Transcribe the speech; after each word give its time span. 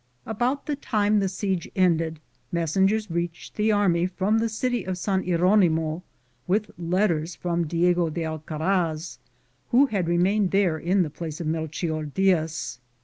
About 0.25 0.65
the 0.65 0.75
time 0.75 1.19
the 1.19 1.29
siege 1.29 1.69
ended, 1.75 2.19
messengers 2.51 3.11
reached 3.11 3.53
the 3.55 3.71
army 3.71 4.07
from 4.07 4.39
the 4.39 4.49
city 4.49 4.83
of 4.83 4.97
San 4.97 5.21
Hieronimo 5.23 6.01
with 6.47 6.71
letters 6.79 7.35
from 7.35 7.67
Diego 7.67 8.09
de 8.09 8.23
Alarcon, 8.23 8.61
1 8.93 8.97
who 9.69 9.85
had 9.85 10.07
re 10.07 10.17
mained 10.17 10.49
there 10.49 10.79
in 10.79 11.03
the 11.03 11.11
place 11.11 11.39
of 11.39 11.45
Melchior 11.45 12.05
Diaz. 12.05 12.79